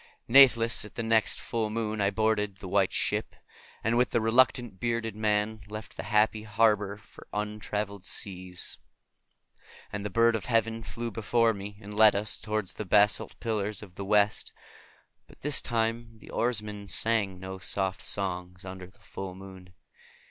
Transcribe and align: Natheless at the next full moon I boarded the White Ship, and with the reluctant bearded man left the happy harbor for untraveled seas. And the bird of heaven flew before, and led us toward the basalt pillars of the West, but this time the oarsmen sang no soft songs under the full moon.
Natheless 0.27 0.83
at 0.83 0.95
the 0.95 1.03
next 1.03 1.39
full 1.39 1.69
moon 1.69 2.01
I 2.01 2.09
boarded 2.09 2.57
the 2.57 2.67
White 2.67 2.91
Ship, 2.91 3.35
and 3.83 3.95
with 3.99 4.09
the 4.09 4.19
reluctant 4.19 4.79
bearded 4.79 5.15
man 5.15 5.61
left 5.67 5.95
the 5.95 6.01
happy 6.09 6.41
harbor 6.41 6.97
for 6.97 7.27
untraveled 7.31 8.03
seas. 8.03 8.79
And 9.93 10.03
the 10.03 10.09
bird 10.09 10.35
of 10.35 10.45
heaven 10.45 10.81
flew 10.81 11.11
before, 11.11 11.51
and 11.51 11.95
led 11.95 12.15
us 12.15 12.39
toward 12.39 12.69
the 12.69 12.83
basalt 12.85 13.39
pillars 13.39 13.83
of 13.83 13.93
the 13.93 14.03
West, 14.03 14.51
but 15.27 15.41
this 15.41 15.61
time 15.61 16.17
the 16.17 16.31
oarsmen 16.31 16.87
sang 16.87 17.39
no 17.39 17.59
soft 17.59 18.01
songs 18.01 18.65
under 18.65 18.87
the 18.87 18.97
full 18.97 19.35
moon. 19.35 19.71